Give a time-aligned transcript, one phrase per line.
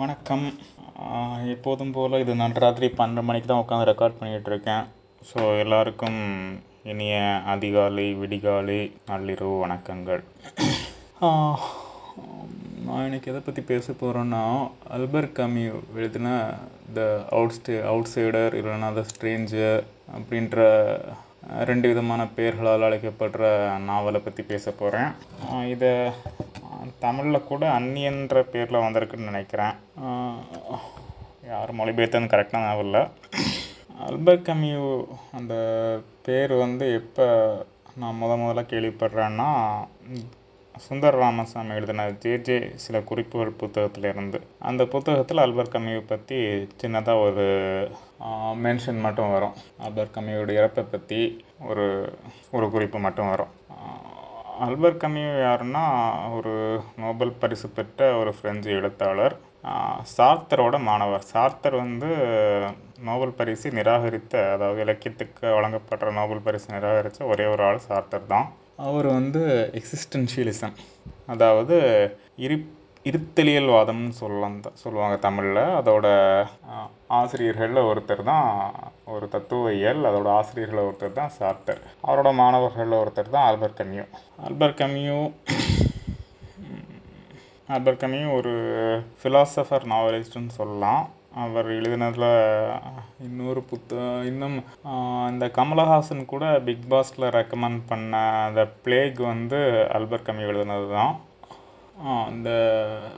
[0.00, 0.44] வணக்கம்.
[1.52, 4.84] எப்போதும் போல் இது நடுராத்திரி பன்னெண்டு மணிக்கு தான் உட்காந்து ரெக்கார்ட் பண்ணிகிட்ருக்கேன்
[5.22, 6.18] ஸோ எல்லாருக்கும்
[6.90, 7.14] இனிய
[7.52, 8.78] அதிகாலை விடிகாலை
[9.10, 10.22] நள்ளிரவு வணக்கங்கள்.
[12.86, 14.42] நான் இன்றைக்கி எதை பற்றி பேச போகிறேன்னா
[14.96, 16.36] அல்பர் கம்யூ எழுதின
[16.98, 17.08] த
[17.38, 19.82] அவுட்ஸ்டே அவுட்சைடர் இல்லைன்னா த ஸ்ட்ரேஞ்சர்
[20.18, 20.58] அப்படின்ற
[21.70, 23.44] ரெண்டு விதமான பெயர்களால் அழைக்கப்படுற
[23.90, 25.10] நாவலை பற்றி பேச போகிறேன்
[25.74, 25.92] இதை
[27.04, 29.74] தமிழில் கூட அந்நியன்ற பேரில் வந்திருக்குன்னு நினைக்கிறேன்.
[31.50, 33.02] யார் மொழிபெயர்த்ததுன்னு கரெக்டாக ஞாபகம் இல்லை.
[34.06, 34.82] அல்பர் கம்யூ
[35.38, 35.54] அந்த
[36.26, 37.26] பேர் வந்து எப்போ
[38.00, 39.48] நான் முத முதல்ல கேள்விப்படுறேன்னா
[40.74, 44.38] சுந்தர் ராமசாமி எழுதின ஜே ஜே சில குறிப்புகள் புத்தகத்தில் இருந்து
[44.68, 46.38] அந்த புத்தகத்தில் அல்பர் கம்யூ பற்றி
[46.82, 47.46] சின்னதாக ஒரு
[48.64, 49.56] மென்ஷன் மட்டும் வரும்.
[49.84, 51.20] அல்பர் கம்யூவோட இறப்பை பற்றி
[51.70, 51.86] ஒரு
[52.56, 53.52] ஒரு குறிப்பு மட்டும் வரும்.
[54.64, 55.82] அல்பர் கம்யூ யாருன்னா
[56.36, 56.52] ஒரு
[57.02, 59.34] நோபல் பரிசு பெற்ற ஒரு ஃப்ரெஞ்சு எழுத்தாளர்.
[60.16, 61.24] சார்த்தரோட மாணவர்.
[61.32, 62.08] சார்த்தர் வந்து
[63.08, 68.48] நோபல் பரிசு நிராகரித்த அதாவது இலக்கியத்துக்கு வழங்கப்படுற நோபல் பரிசு நிராகரித்த ஒரே ஒரு ஆள் சார்த்தர் தான்.
[68.88, 69.42] அவர் வந்து
[69.80, 70.76] எக்ஸிஸ்டென்ஷியலிசம்.
[71.34, 71.76] அதாவது
[72.46, 72.58] இரு
[73.10, 75.64] இருத்தலியல்வாதம்னு சொல்லலாம் சொல்லுவாங்க தமிழில்.
[75.80, 76.06] அதோட
[77.16, 78.48] ஆசிரியர்களில் ஒருத்தர் தான்
[79.14, 81.80] ஒரு தத்துவவியல் அதோடய ஆசிரியர்களில் ஒருத்தர் தான் சார்த்தர்.
[82.06, 84.04] அவரோட மாணவர்களில் ஒருத்தர் தான் ஆல்பர் கம்யூ.
[84.46, 85.18] ஆல்பர் கம்யூ
[87.74, 88.52] ஆல்பர் கம்யூ ஒரு
[89.20, 91.04] ஃபிலாசபர் நாவலிஸ்ட்டுன்னு சொல்லலாம்.
[91.44, 92.30] அவர் எழுதினதில்
[93.26, 93.96] இன்னொரு புத்த
[94.28, 94.56] இன்னும்
[95.32, 99.60] இந்த கமலஹாசன் கூட பிக் பாஸில் ரெக்கமெண்ட் பண்ண அந்த பிளேக் வந்து
[99.96, 101.12] அல்பர் கம்யூ எழுதினது தான்
[102.30, 102.50] இந்த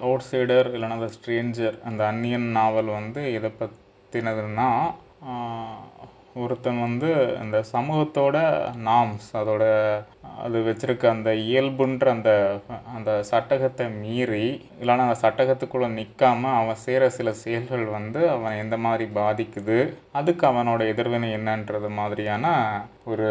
[0.00, 4.68] அவுட் சைடர் இல்லைனா த ஸ்ட்ரேஞ்சர் அந்த அந்நியன் நாவல் வந்து எதை பற்றினதுன்னா
[6.36, 7.08] ஒருத்தன் வந்து
[7.42, 8.36] இந்த சமூகத்தோட
[8.80, 9.64] நாம்ஸ் அதோட
[10.38, 12.30] அது வச்சுருக்க அந்த இயல்புன்ற அந்த
[12.94, 14.46] அந்த சட்டகத்தை மீறி
[14.80, 19.78] இல்லைனா அந்த சட்டகத்துக்குள்ளே நிற்காம அவன் செய்கிற சில செயல்கள் வந்து அவன் எந்த மாதிரி பாதிக்குது
[20.12, 22.46] அதுக்கு அவனோட எதிர்வினை என்னன்றது மாதிரியான
[23.04, 23.28] ஒரு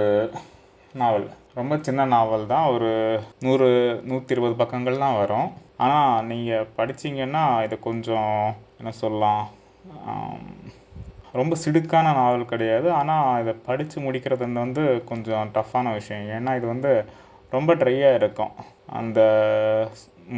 [0.94, 1.28] நாவல்.
[1.54, 2.66] ரொம்ப சின்ன நாவல் தான்.
[2.66, 2.89] ஒரு
[3.39, 3.67] நூறு
[4.04, 5.50] நூற்றி இருபது பக்கங்கள் தான் வரும்.
[5.77, 9.45] ஆனால் நீங்கள் படிச்சிங்கன்னா இது கொஞ்சம் என்ன சொல்லலாம்
[11.32, 12.92] ரொம்ப சிடுக்கான நாவல் கிடையாது.
[12.92, 16.27] ஆனால் இதை படித்து முடிக்கிறது வந்து கொஞ்சம் டஃப்பான விஷயம்.
[16.38, 17.06] ஏன்னா இது வந்து
[17.52, 18.54] ரொம்ப ட்ரையாக இருக்கும்.
[19.00, 19.20] அந்த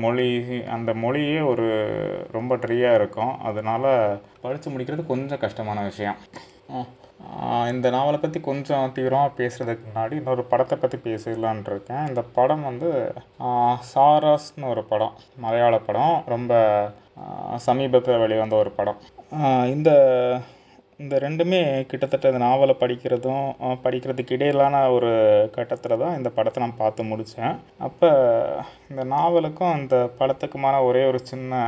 [0.04, 0.28] மொழி
[0.76, 1.68] அந்த மொழியே ஒரு
[2.32, 3.40] ரொம்ப ட்ரையாக இருக்கும்.
[3.40, 6.18] அதனால் படித்து முடிக்கிறது கொஞ்சம் கஷ்டமான விஷயம்.
[7.72, 12.08] இந்த நாவலை பற்றி கொஞ்சம் தீவிரமாக பேசுகிறதுக்கு முன்னாடி இன்னொரு படத்தை பற்றி பேசிடலான்னு இருக்கேன்.
[12.10, 12.90] இந்த படம் வந்து
[13.92, 16.16] சாராஸ்னு ஒரு படம் மலையாள படம்.
[16.34, 16.54] ரொம்ப
[17.68, 19.00] சமீபத்தில் வெளிவந்த ஒரு படம்.
[19.76, 19.92] இந்த
[21.04, 21.60] இந்த ரெண்டுமே
[21.92, 23.46] கிட்டத்தட்ட இந்த நாவலை படிக்கிறதும்
[23.86, 25.10] படிக்கிறதுக்கு இடையிலான ஒரு
[25.56, 27.56] கட்டத்தில் தான் இந்த படத்தை நான் பார்த்து முடித்தேன்
[27.88, 28.10] அப்போ
[28.92, 31.62] இந்த நாவலுக்கும் அந்த படத்துக்குமான ஒரே ஒரு சின்ன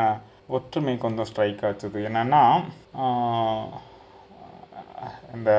[0.57, 1.99] ஒற்றுமை கொஞ்சம் ஸ்ட்ரைக் ஆச்சுது.
[2.09, 2.43] என்னென்னா
[5.35, 5.51] இந்த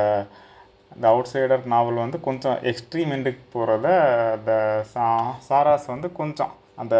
[0.96, 3.88] இந்த அவுட் சைடர் நாவல் வந்து கொஞ்சம் எக்ஸ்ட்ரீம் எண்டுக்கு போகிறத
[4.34, 4.52] அந்த
[4.92, 5.06] சா
[5.48, 6.96] சாராஸ் வந்து கொஞ்சம் அந்த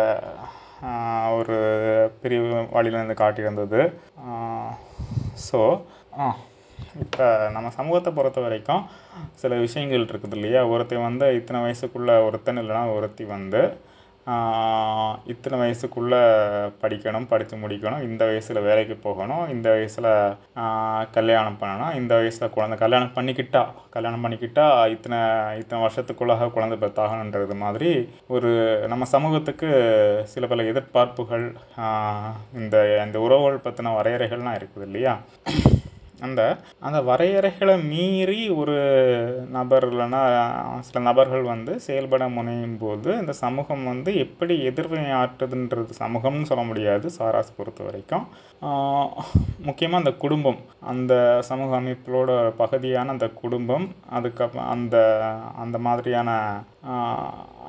[1.38, 1.56] ஒரு
[2.22, 3.80] பிரிவு வழியிலேருந்து காட்டியிருந்தது.
[5.46, 5.60] ஸோ
[7.04, 8.82] இப்போ நம்ம சமூகத்தை பொறுத்த வரைக்கும்
[9.42, 10.60] சில விஷயங்கள் இருக்குது இல்லையா?
[10.72, 13.62] ஒருத்தன் வந்து இத்தனை வயசுக்குள்ளே ஒருத்தன் இல்லைனா ஒருத்தி வந்து
[15.26, 16.20] இத்தனை வயசுக்குள்ளே
[16.82, 20.08] படிக்கணும் படித்து முடிக்கணும் இந்த வயசில் வேலைக்கு போகணும் இந்த வயசில்
[21.10, 25.18] கல்யாணம் பண்ணணும் இந்த வயசில் குழந்த கல்யாணம் பண்ணிக்கிட்டா கல்யாணம் பண்ணிக்கிட்டா இத்தனை
[25.58, 27.92] இத்தனை வருஷத்துக்குள்ளாக குழந்த பெற்றாகணுன்றது மாதிரி
[28.26, 28.52] ஒரு
[28.88, 29.70] நம்ம சமூகத்துக்கு
[30.24, 31.46] சில பல எதிர்பார்ப்புகள்
[32.52, 35.14] இந்த இந்த உறவுகள் பற்றின வரையறைகள்லாம் இருக்குது இல்லையா?
[36.24, 36.40] அந்த
[36.86, 38.76] அந்த வரையறைகளை மீறி ஒரு
[39.56, 40.22] நபர் இல்லைன்னா
[40.88, 47.06] சில நபர்கள் வந்து செயல்பட முனையும் போது இந்த சமூகம் வந்து எப்படி எதிர்வினை ஆற்றுதுன்றது சமூகம்னு சொல்ல முடியாது
[47.18, 48.26] சாராஸ் பொறுத்த வரைக்கும்.
[49.68, 50.60] முக்கியமாக அந்த குடும்பம்.
[50.92, 51.12] அந்த
[51.50, 54.96] சமூக அமைப்புகளோட பகுதியான அந்த குடும்பம் அதுக்கப்புறம் அந்த
[55.56, 56.30] அந்த மாதிரியான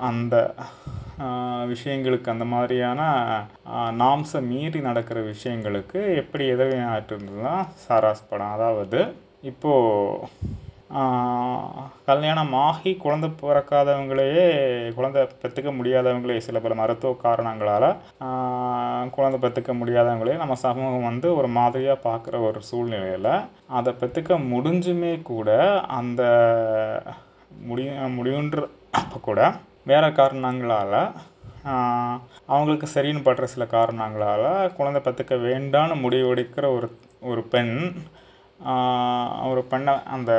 [0.09, 0.35] அந்த
[1.67, 3.01] விஷயங்களுக்கு அந்த மாதிரியான
[3.99, 7.55] நாம்ஸை மீறி நடக்கிற விஷயங்களுக்கு எப்படி எதிர்வினை
[7.85, 8.51] சாராஸ் படம்.
[8.51, 8.99] அதாவது
[9.41, 10.27] இப்போது
[12.05, 14.43] கல்யாணம் ஆகி குழந்த பிறக்காதவங்களையே
[14.97, 17.87] குழந்த பெற்றுக்க முடியாதவங்களே சில பல மருத்துவ காரணங்களால்
[19.09, 23.31] குழந்த பெற்றுக்க முடியாதவங்களே நம்ம சமூகம் வந்து ஒரு மாதிரியாக பார்க்குற ஒரு சூழ்நிலையில்
[23.67, 25.49] அதை பெற்றுக்க முடிஞ்சுமே கூட
[25.81, 26.23] அந்த
[27.65, 29.41] முடிய முடியுன்ற அப்போ கூட
[29.89, 30.99] வேறு காரணங்களால்
[32.51, 36.87] அவங்களுக்கு சரின்னு படுற சில காரணங்களால் குழந்த பெற்றுக்க வேண்டான்னு முடிவெடுக்கிற ஒரு
[37.29, 37.75] ஒரு பெண்
[39.51, 40.31] ஒரு பெண்ணை அந்த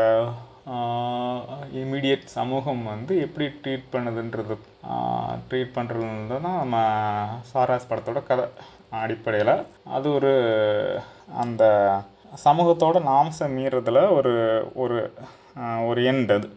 [1.82, 4.54] இமீடியட் சமூகம் வந்து எப்படி ட்ரீட் பண்ணுதுன்றது
[5.48, 6.76] ட்ரீட் பண்ணுறதுன்றது தான் நம்ம
[7.52, 8.46] சாராஸ் படத்தோட கதை
[9.02, 9.54] அடிப்படையில்.
[9.96, 10.32] அது ஒரு
[11.42, 11.64] அந்த
[12.44, 14.34] சமூகத்தோட நாம்ஸை மீறதில் ஒரு
[14.74, 14.98] ஒரு
[15.88, 16.48] ஒரு எண்ட் அது.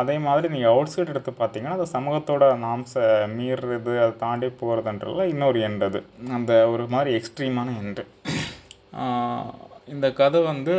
[0.00, 3.04] அதே மாதிரி நீங்கள் அவுட் சைடு எடுத்து பார்த்தீங்கன்னா அது சமூகத்தோட நாம்ஸை
[3.38, 6.00] மீறுறது அதை தாண்டி போகிறதுன்றதுல இன்னொரு எண்ட் அது.
[6.36, 8.04] அந்த ஒரு மாதிரி எக்ஸ்ட்ரீமான எண்டு
[9.92, 10.74] இந்த கதை வந்து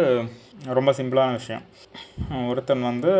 [0.78, 1.64] ரொம்ப சிம்பிளான விஷயம்.
[2.50, 3.14] ஒருத்தன் வந்து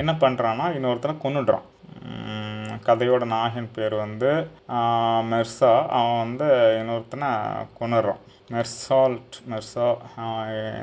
[0.00, 1.66] என்ன பண்ணுறான்னா இன்னொருத்தனை கொன்னுடுறான்.
[2.86, 4.30] கதையோட நாயகன் பேர் வந்து
[5.30, 5.72] மெர்சா.
[5.98, 6.48] அவன் வந்து
[6.80, 7.30] இன்னொருத்தனை
[7.80, 8.20] கொன்னுடுறான்.
[8.54, 9.88] மெர்சால்ட் மெர்சா.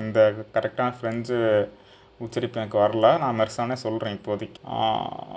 [0.02, 0.20] இந்த
[0.56, 1.40] கரெக்டான ஃப்ரெஞ்சு
[2.26, 3.08] உச்சரிப்பு எனக்கு வரல.
[3.24, 4.60] நான் மெர்சானே சொல்கிறேன் இப்போதைக்கு.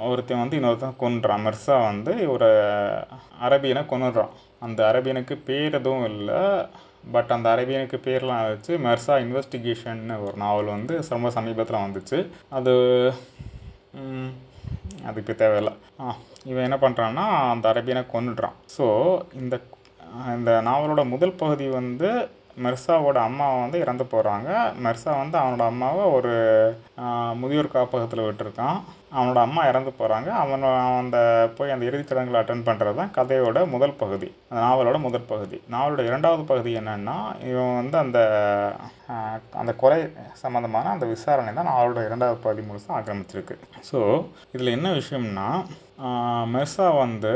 [0.09, 1.44] ஒருத்தன் வந்து இன்னொருத்தன் கொன்றான்.
[1.47, 2.49] மெர்சா வந்து ஒரு
[3.47, 4.35] அரபியனை கொன்னுடுறான்.
[4.67, 6.43] அந்த அரபியனுக்கு பேர் எதுவும் இல்லை.
[7.12, 12.19] பட் அந்த அரபியனுக்கு பேர்லாம் வச்சு மெர்சா இன்வெஸ்டிகேஷன்னு ஒரு நாவல் வந்து ரொம்ப சமீபத்தில் வந்துச்சு.
[12.59, 12.75] அது
[13.99, 14.31] அது
[15.09, 15.73] அதுக்கு தேவையில்லை.
[16.00, 16.15] ஆ
[16.50, 18.56] இவன் என்ன பண்ணுறான்னா அந்த அரபியனை கொன்னுடுறான்.
[18.76, 18.87] ஸோ
[19.41, 19.55] இந்த
[20.37, 22.09] இந்த நாவலோட முதல் பகுதி வந்து
[22.56, 24.49] மெர்சாவோட அம்மா வந்து இறந்து போகிறாங்க
[24.85, 26.32] மெர்சா வந்து அவனோட அம்மாவை ஒரு
[27.35, 28.79] முதியோர் காப்பகத்தில் விட்டுருக்கான்.
[29.15, 31.19] அவனோட அம்மா இறந்து போகிறாங்க அவன் அவன் அந்த
[31.57, 35.59] போய் அந்த இறுதி சடங்குகளை அட்டன் பண்ணுறது தான் கதையோட முதல் பகுதி அந்த நாவலோட முதல் பகுதி.
[35.75, 37.17] நாவலோட இரண்டாவது பகுதி என்னென்னா
[37.51, 38.19] இவன் வந்து அந்த
[39.61, 39.99] அந்த கொலை
[40.43, 43.57] சம்மந்தமான அந்த விசாரணை தான் நாவலோட இரண்டாவது பகுதி முழுசாக ஆக்கிரமிச்சிருக்கு.
[43.91, 44.01] ஸோ
[44.55, 45.49] இதில் என்ன விஷயம்னா
[46.53, 47.35] மெர்சா வந்து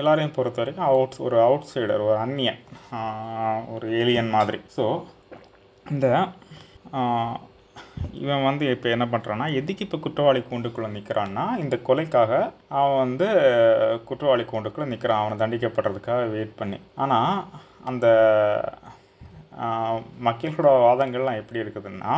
[0.00, 2.62] எல்லாரையும் பொறுத்த வரைக்கும் அவுட் ஒரு அவுட் சைடர் ஒரு அந்நியன்
[3.74, 4.60] ஒரு ஏலியன் மாதிரி.
[4.76, 4.86] ஸோ
[5.86, 6.06] இந்த
[8.20, 12.32] இவன் வந்து இப்போ என்ன பண்ணுறான்னா எதுக்கு இப்போ குற்றவாளி கூண்டுக்குள்ளே நிற்கிறான்னா இந்த கொலைக்காக
[12.76, 13.26] அவன் வந்து
[14.04, 16.78] குற்றவாளி கூண்டுக்குள்ளே நிற்கிறான் அவனை தண்டிக்கப்படுறதுக்காக வெயிட் பண்ணி.
[16.96, 17.38] ஆனால்
[17.84, 18.06] அந்த
[19.58, 20.00] ஆஹ்,
[20.84, 22.14] வாதங்கள்லாம் எப்படி இருக்குதுன்னா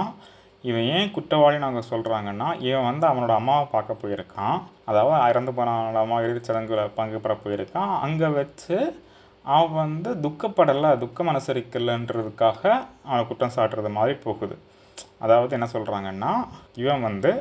[0.64, 4.56] இவன் ஏன் குற்றவாளின்னு அவங்க சொல்கிறாங்கன்னா இவன் வந்து அவனோட அம்மாவை பார்க்க போயிருக்கான்.
[4.84, 7.92] அதாவது இறந்து போனவனோட அம்மா இறுதிச்சடங்கில் பங்கு பெற போயிருக்கான்.
[8.04, 8.78] அங்கே வச்சு
[9.44, 12.62] அவன் வந்து துக்கப்படலை துக்கம் அனுசரிக்கலைன்றதுக்காக
[13.04, 14.56] அவனை குற்றம் சாட்டுறது மாதிரி போகுது.
[15.24, 16.32] அதாவது என்ன சொல்கிறாங்கன்னா
[16.82, 17.32] இவன் வந்து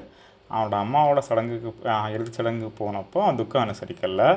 [0.49, 1.71] அவனோட அம்மாவோட சடங்குக்கு
[2.15, 4.29] இறுதி சடங்குக்கு போனப்போ துக்கம் அனுசரிக்கலை.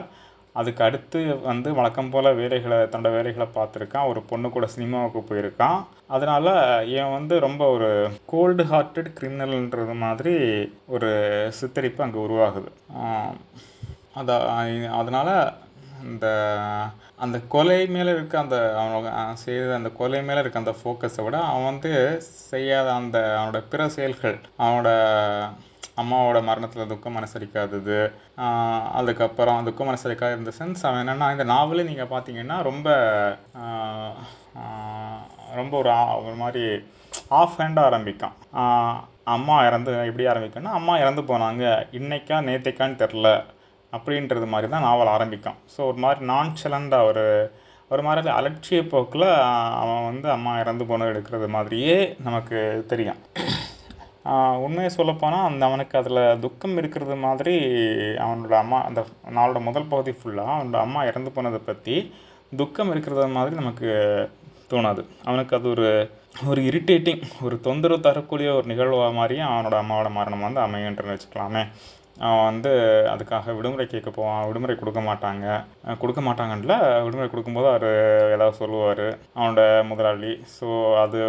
[0.56, 1.18] அதுக்கு அடுத்து
[1.48, 4.08] வந்து வழக்கம் போல் வேலைகளை தன்னோட வேலைகளை பார்த்துருக்கான்.
[4.10, 5.78] ஒரு பொண்ணு கூட சினிமாவுக்கு போயிருக்கான்.
[6.14, 6.50] அதனால்
[6.92, 7.90] இவன் வந்து ரொம்ப ஒரு
[8.32, 10.34] கோல்டு ஹார்ட்டட் கிரிமினல்ன்றது மாதிரி
[10.94, 11.10] ஒரு
[11.58, 12.70] சித்தரிப்பு அங்கே உருவாகுது.
[14.20, 14.46] அதான்
[15.00, 15.34] அதனால்
[16.04, 16.26] இந்த
[17.16, 21.64] அந்த கொலை மேலே இருக்க அந்த அவனோட செய்த அந்த கொலை மேலே இருக்க அந்த ஃபோக்கஸை விட அவன்
[21.64, 21.92] வந்து
[22.22, 24.88] செய்யாத அந்த அவனோட பிற செயல்கள் அவனோட
[25.96, 27.98] அம்மாவோட மரணத்தில் துக்கம் அனுசரிக்காதது
[28.98, 32.88] அதுக்கப்புறம் துக்கம் அனுசரிக்காத இந்த சென்ஸ் அவன் என்னென்னா இந்த நாவலே நீங்கள் பார்த்தீங்கன்னா ரொம்ப
[35.54, 35.90] ரொம்ப ஒரு
[36.26, 36.64] ஒரு மாதிரி
[37.28, 38.36] ஆஃப் ஹேண்டாக ஆரம்பிக்கும்
[39.24, 41.64] அம்மா இறந்து எப்படி ஆரம்பிக்கும்னா அம்மா இறந்து போனாங்க.
[41.92, 43.28] இன்னைக்கா நேற்றைக்கான்னு தெரில
[43.96, 45.58] அப்படின்றது மாதிரி தான் நாவல் ஆரம்பிக்கும்.
[45.74, 47.24] ஸோ ஒரு மாதிரி நான்சலண்டாக ஒரு
[47.92, 49.26] ஒரு மாதிரி அலட்சிய போக்கில்
[49.80, 51.96] அவன் வந்து அம்மா இறந்து போனது எடுக்கிறது மாதிரியே
[52.26, 52.58] நமக்கு
[52.92, 53.20] தெரியும்.
[54.64, 57.54] உண்மையை சொல்லப்போனால் அந்த அவனுக்கு அதில் துக்கம் இருக்கிறது மாதிரி
[58.24, 59.00] அவனோட அம்மா அந்த
[59.36, 61.96] நாளோட முதல் பகுதி ஃபுல்லாக அவனோட அம்மா இறந்து போனதை பற்றி
[62.60, 63.88] துக்கம் இருக்கிறது மாதிரி நமக்கு
[64.72, 65.02] தோணாது.
[65.28, 65.88] அவனுக்கு அது ஒரு
[66.50, 71.62] ஒரு இரிட்டேட்டிங் ஒரு தொந்தரவு தரக்கூடிய ஒரு நிகழ்வாக மாதிரியும் அவனோட அம்மாவோட மரணம் வந்து அமையன்றன்னு வச்சுக்கலாமே.
[72.26, 72.72] அவன் வந்து
[73.12, 75.46] அதுக்காக விடுமுறை கேட்க போவான் விடுமுறை கொடுக்க மாட்டாங்க.
[76.02, 76.74] கொடுக்க மாட்டாங்கன்ல
[77.06, 77.90] விடுமுறை கொடுக்கும்போது அவர்
[78.34, 79.06] ஏதாவது சொல்லுவார்
[79.38, 79.62] அவனோட
[79.92, 80.32] முதலாளி.
[80.56, 80.68] ஸோ
[81.04, 81.20] அது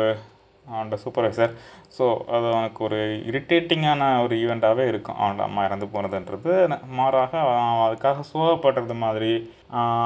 [0.66, 1.54] அவனோட சூப்பர்வைசர்
[1.96, 2.06] ஸோ
[2.36, 5.18] அது அவனுக்கு ஒரு இரிட்டேட்டிங்கான ஒரு ஈவெண்ட்டாகவே இருக்கும்.
[5.20, 6.52] அவனோட அம்மா இறந்து போனதுன்றது.
[7.00, 9.32] மாறாக அவன் அதுக்காக சோகப்படுறது மாதிரி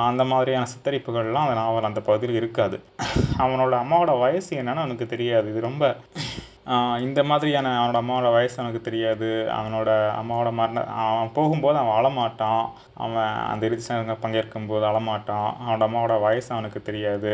[0.10, 2.78] அந்த மாதிரியான சித்தரிப்புகள்லாம் அந்த நாவல் அந்த பகுதியில் இருக்காது.
[3.44, 5.50] அவனோட அம்மாவோட வயசு என்னன்னு அவனுக்கு தெரியாது.
[5.54, 5.94] இது ரொம்ப
[7.06, 9.30] இந்த மாதிரியான அவனோட அம்மாவோட வயசு அவனுக்கு தெரியாது.
[9.58, 12.64] அவனோட அம்மாவோட மரண அவன் போகும்போது அவன் அழமாட்டான்.
[13.04, 15.50] அவன் அந்த இறுதி சடங்குல பங்கேற்கும்போது அழமாட்டான்.
[15.62, 17.34] அவனோட அம்மாவோட வயசு அவனுக்கு தெரியாது.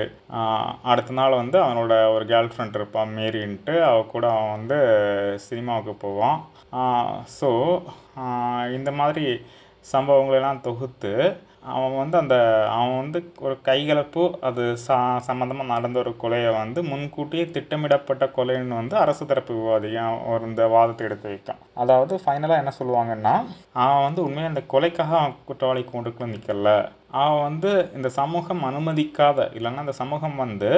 [0.91, 3.75] அடுத்த நாள் வந்து அவனோட ஒரு கேர்ள் ஃப்ரெண்ட் இருப்பான் மேரின்ட்டு.
[3.89, 4.79] அவ கூட அவன் வந்து
[5.47, 6.39] சினிமாவுக்கு போவான்.
[7.39, 7.51] ஸோ
[8.79, 9.25] இந்த மாதிரி
[9.93, 11.13] சம்பவங்களெல்லாம் தொகுத்து
[11.63, 12.35] அவன் வந்து அந்த
[12.75, 18.95] அவன் வந்து ஒரு கைகலப்பு அது சா சம்மந்தமாக நடந்த ஒரு கொலையை வந்து முன்கூட்டியே திட்டமிடப்பட்ட கொலைன்னு வந்து
[19.03, 23.35] அரசு தரப்பு விவாதியும் ஒரு இந்த வாதத்தை எடுத்து வைக்கான் அதாவது ஃபைனலாக என்ன சொல்லுவாங்கன்னா
[23.83, 26.73] அவன் வந்து உண்மையாக இந்த கொலைக்காக அவன் குற்றவாளி கூண்டுக்குள்ளே நிற்கல
[27.21, 30.71] அவன் வந்து இந்த சமூகம் அனுமதிக்காத இல்லைன்னா இந்த சமூகம் வந்து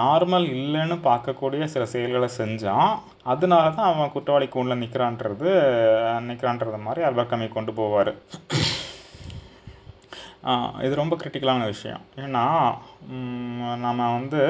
[0.00, 2.90] நார்மல் இல்லைன்னு பார்க்கக்கூடிய சில செயல்களை செஞ்சான்.
[3.32, 5.50] அதனால தான் அவன் குற்றவாளி கூண்டில் நிற்கிறான்றது
[6.28, 8.12] நிற்கிறான்றது மாதிரி அல்பக்கமி கொண்டு போவார்.
[10.86, 12.02] இது ரொம்ப கிரிட்டிக்கலான விஷயம்.
[12.24, 12.44] ஏன்னா
[13.86, 14.42] நம்ம வந்து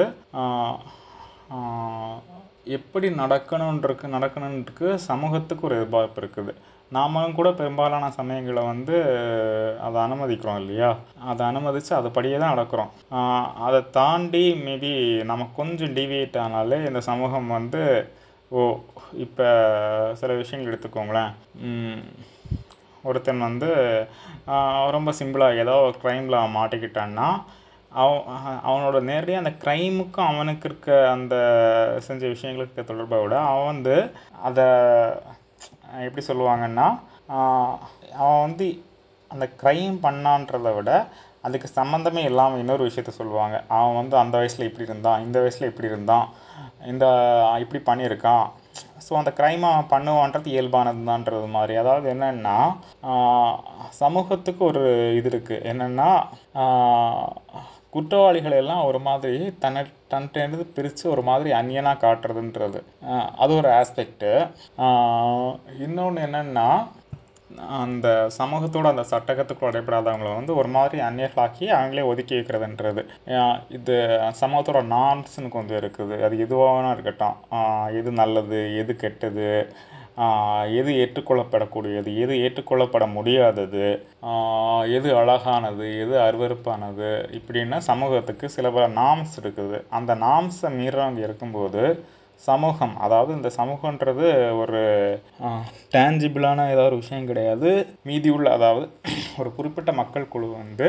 [2.77, 6.53] எப்படி நடக்கணுன்ருக்கு நடக்கணுன்ருக்கு சமூகத்துக்கு ஒரு எதிர்பார்ப்பு இருக்குது.
[6.95, 8.95] நாமளும் கூட பெரும்பாலான சமயங்களை வந்து
[9.85, 10.89] அதை அனுமதிக்கிறோம் இல்லையா?
[11.31, 12.91] அதை அனுமதித்து அதுபடியே தான் நடக்கிறோம்.
[13.67, 14.93] அதை தாண்டி மேபி
[15.31, 17.83] நம்ம கொஞ்சம் டிவியேட் ஆனாலே இந்த சமூகம் வந்து
[18.57, 18.63] ஓ
[19.25, 19.47] இப்போ
[20.21, 21.33] சில விஷயங்கள் எடுத்துக்கோங்களேன்.
[23.09, 23.69] ஒருத்தன் வந்து
[24.91, 27.27] ரொம்ப சிம்பிளாக ஏதோ ஒரு க்ரைமில் மாட்டிக்கிட்டான்னா
[27.91, 28.23] அவன்
[28.67, 31.35] அவனோட நேரடியாக அந்த க்ரைமுக்கும் அவனுக்கு இருக்க அந்த
[32.07, 33.95] செஞ்ச விஷயங்களுக்கு இருக்க தொடர்பை விட அவன் வந்து
[34.47, 34.65] அதை
[36.07, 36.87] எப்படி சொல்லுவாங்கன்னா
[38.21, 38.67] அவன் வந்து
[39.31, 40.91] அந்த க்ரைம் பண்ணான்றதை விட
[41.45, 43.55] அதுக்கு சம்மந்தமே இல்லாமல் இன்னொரு விஷயத்த சொல்லுவாங்க.
[43.77, 46.27] அவன் வந்து அந்த வயசில் இப்படி இருந்தான் இந்த வயசில் இப்படி இருந்தான்
[46.91, 47.05] இந்த
[47.63, 48.45] இப்படி பண்ணியிருக்கான்
[49.07, 51.75] ஸோ அந்த க்ரைமை அவன் பண்ணுவான்றது இயல்பானதுதான்றது மாதிரி.
[51.81, 52.57] அதாவது என்னென்னா
[54.01, 54.83] சமூகத்துக்கு ஒரு
[55.19, 56.09] இது இருக்குது என்னென்னா
[57.95, 59.81] குற்றவாளிகளை எல்லாம் ஒரு மாதிரி தன்னை
[60.13, 62.79] தன்கிட்டேருந்து பிரித்து ஒரு மாதிரி அந்நியனாக காட்டுறதுன்றது.
[63.43, 64.31] அது ஒரு ஆஸ்பெக்ட்டு
[65.85, 66.67] இன்னொன்று என்னென்னா
[67.81, 68.07] அந்த
[68.37, 73.03] சமூகத்தோட அந்த சட்டகத்துக்கு உடைப்படாதவங்கள வந்து ஒரு மாதிரி அந்நியர்களாக்கி அவங்களே ஒதுக்கி வைக்கிறதுன்றது.
[73.77, 73.95] இது
[74.41, 76.17] சமூகத்தோட நார்ம்ஸ்னு கொஞ்சம் இருக்குது.
[76.27, 77.37] அது எதுவாக இருக்கட்டும்.
[77.99, 79.49] எது நல்லது எது கெட்டது
[80.79, 83.87] எது ஏற்றுக்கொள்ளப்படக்கூடியது எது ஏற்றுக்கொள்ளப்பட முடியாதது
[84.97, 89.79] எது அழகானது எது அருவருப்பானது இப்படின்னு சமூகத்துக்கு சில பல நார்ம்ஸ் இருக்குது.
[89.97, 91.83] அந்த நார்ம்ஸை மீறவங்க இருக்கும்போது
[92.43, 92.95] சமூகம்.
[92.97, 94.25] அதாவது இந்த சமூகன்றது
[94.61, 94.81] ஒரு
[95.95, 97.69] டேஞ்சிபிளான ஏதாவது ஒரு விஷயம் கிடையாது.
[98.03, 98.85] மீதி உள்ள அதாவது
[99.41, 100.87] ஒரு குறிப்பிட்ட மக்கள் குழு வந்து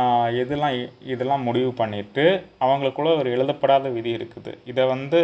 [0.00, 0.76] ஆஹ் இதெல்லாம்
[1.12, 2.24] இதெல்லாம் முடிவு பண்ணிட்டு
[2.64, 4.52] அவங்களுக்குள்ள ஒரு எழுதப்படாத விதி இருக்குது.
[4.70, 5.20] இதை வந்து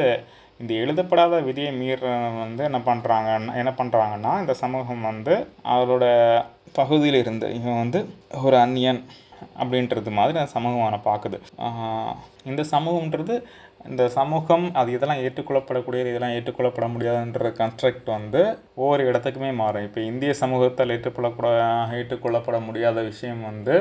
[0.61, 3.29] இந்த எழுதப்படாத விதியை மீறவங்க வந்து என்ன பண்ணுறாங்க
[3.61, 5.35] என்ன பண்ணுறாங்கன்னா இந்த சமூகம் வந்து
[5.75, 6.07] அவரோட
[6.79, 8.01] பகுதியில் இருந்து இவன் வந்து
[8.43, 9.01] ஒரு அந்நியன்.
[9.61, 11.39] அப்படின்றது மாதிரி அந்த சமூகம் அவனை பார்க்குது.
[12.51, 13.35] இந்த சமூகம்ன்றது
[13.91, 18.41] இந்த சமூகம் அது இதெல்லாம் ஏற்றுக்கொள்ளப்படக்கூடியது இதெல்லாம் ஏற்றுக்கொள்ளப்பட முடியாதுன்ற கன்ஸ்ட்ரக்ட் வந்து
[18.83, 19.85] ஒவ்வொரு இடத்துக்குமே மாறும்.
[19.89, 21.51] இப்போ இந்திய சமூகத்தால் ஏற்றுக்கொள்ளப்பட
[21.99, 23.77] ஏற்றுக்கொள்ளப்பட முடியாத விஷயம் வந்து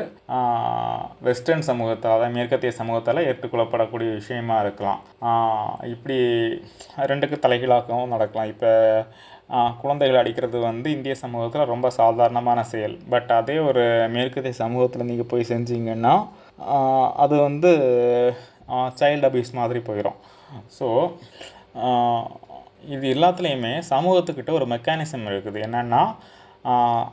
[1.28, 5.02] வெஸ்டர்ன் சமூகத்தால் அதாவது மேற்கத்திய சமூகத்தால் ஏற்றுக்கொள்ளப்படக்கூடிய விஷயமா இருக்கலாம்.
[5.96, 6.20] இப்படி
[7.12, 8.52] ரெண்டுக்கு தலைகீழாகவும் நடக்கலாம்.
[8.56, 8.72] இப்போ
[9.82, 12.96] குழந்தைகளை அடிக்கிறது வந்து இந்திய சமூகத்தில் ரொம்ப சாதாரணமான செயல்.
[13.14, 13.84] பட் அதே ஒரு
[14.16, 16.16] மேற்கத்திய சமூகத்தில் நீங்கள் போய் செஞ்சீங்கன்னா
[17.24, 17.72] அது வந்து
[19.00, 20.18] சைல்டு அபியூஸ் மாதிரி போயிடும்
[20.78, 20.88] ஸோ
[22.96, 25.60] இது எல்லாத்துலேயுமே சமூகத்துக்கிட்ட ஒரு மெக்கானிசம் இருக்குது.
[25.68, 26.04] என்னென்னா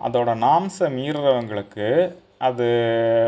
[0.07, 1.89] அதோடய நாம்ஸை மீறுறவங்களுக்கு
[2.39, 2.67] அது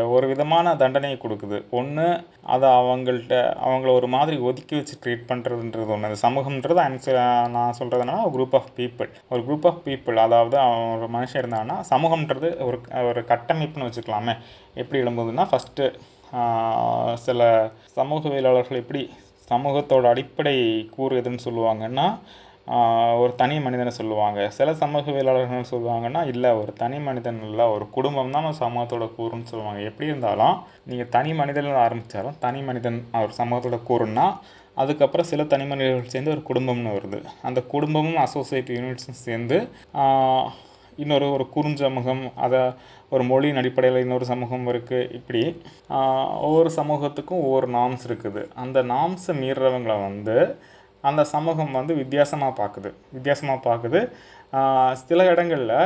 [0.09, 1.57] ஒரு விதமான தண்டனையை கொடுக்குது.
[1.69, 3.35] ஒன்று அதை அவங்கள்ட்ட
[3.65, 8.55] அவங்கள ஒரு மாதிரி ஒதுக்கி வச்சு ட்ரீட் பண்ணுறதுன்றது ஒன்று அந்த சமூகம்ன்றது ஐம் நான் சொல்கிறது ஒரு குரூப்
[8.55, 13.89] ஆஃப் பீப்புள் ஒரு குரூப் ஆஃப் பீப்புள் அதாவது அவன் ஒரு மனுஷன் இருந்தான்னா சமூகம்ன்றது ஒரு ஒரு கட்டமைப்புன்னு
[13.89, 14.35] வச்சுக்கலாமே.
[14.73, 19.09] எப்படி எழும்புதுன்னா ஃபஸ்ட்டு சில சமூகவியலாளர்கள் எப்படி
[19.51, 20.57] சமூகத்தோட அடிப்படை
[20.95, 22.07] கூறு எதுன்னு சொல்லுவாங்கன்னா
[23.21, 24.39] ஒரு தனி மனிதனை சொல்லுவாங்க.
[24.57, 29.81] சில சமூகவியலாளர்கள் சொல்லுவாங்கன்னா இல்லை ஒரு தனி மனிதன் இல்லை ஒரு குடும்பம் தான் ஒரு சமூகத்தோட கூறுன்னு சொல்லுவாங்க.
[29.89, 30.55] எப்படி இருந்தாலும்
[30.89, 34.27] நீங்கள் தனி மனிதன் ஆரம்பித்தாலும் தனி மனிதன் ஒரு சமூகத்தோட கூறுன்னா
[34.83, 37.19] அதுக்கப்புறம் சில தனி மனிதர்கள் சேர்ந்து ஒரு குடும்பம்னு வருது.
[37.47, 39.57] அந்த குடும்பமும் அசோசியேட் யூனிட்ஸும் சேர்ந்து
[41.03, 42.61] இன்னொரு ஒரு குறுஞ்சமூகம் அதை
[43.13, 45.41] ஒரு மொழியின் அடிப்படையில் இன்னொரு சமூகம் இருக்குது இப்படி
[46.47, 48.41] ஒவ்வொரு சமூகத்துக்கும் ஒவ்வொரு நார்ம்ஸ் இருக்குது.
[48.63, 50.37] அந்த நார்ம்ஸை மீறுறவங்களை வந்து
[51.01, 53.99] அந்த சமூகம் வந்து வித்தியாசமாக பார்க்குது வித்தியாசமாக பார்க்குது
[55.07, 55.77] சில இடங்களில்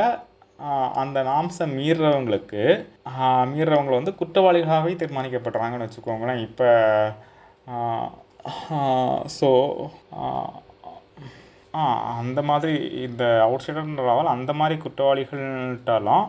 [0.94, 2.62] அந்த நாம்ஸை மீறுறவங்களுக்கு
[3.10, 6.42] ஆஹ் மீறுறவங்கள வந்து குற்றவாளிகளாகவே தீர்மானிக்கப்படுறாங்கன்னு வச்சுக்கோங்களேன்.
[6.48, 6.68] இப்போ
[9.38, 9.48] ஸோ
[12.18, 16.26] அந்த மாதிரி இந்த அவுட் சைடர்ன்றதால அந்த மாதிரி குற்றவாளிகள்ட்டாலும்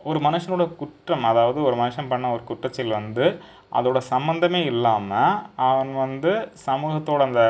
[0.00, 3.24] ஒரு மனுஷனோட குற்றம் அதாவது ஒரு மனுஷன் பண்ண ஒரு குற்றச்செயல் வந்து
[3.72, 5.34] அதோட சம்மந்தமே இல்லாமல்
[5.66, 6.30] அவன் வந்து
[6.66, 7.42] சமூகத்தோட அந்த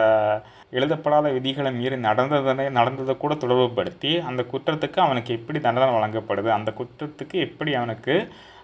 [0.72, 7.38] எழுதப்படாத விதிகளை மீறி நடந்ததனை நடந்ததை கூட தொடர்புபடுத்தி அந்த குற்றத்துக்கு அவனுக்கு எப்படி தண்டனை வழங்கப்படுது அந்த குற்றத்துக்கு
[7.40, 8.16] எப்படி அவனுக்கு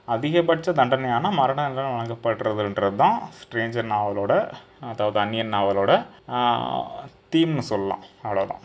[0.08, 4.32] அதிகபட்ச தண்டனையான மரண தண்டனை வழங்கப்படுறதுன்றது தான் ஸ்ட்ரேஞ்சர் நாவலோட
[4.90, 5.92] அதாவது அந்நியன் நாவலோட
[7.30, 8.04] தீம்னு சொல்லலாம்.
[8.22, 8.62] அவ்வளோதான்